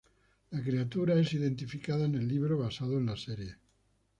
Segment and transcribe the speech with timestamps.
[0.49, 3.57] La criatura es identificada en el libro basado en la serie.